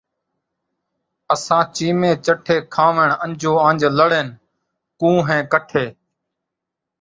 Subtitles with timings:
[1.33, 4.25] اساں چیمے چٹھے، کھاوݨ انجوانج لڑݨ
[4.99, 5.85] کوں ہیں کٹھے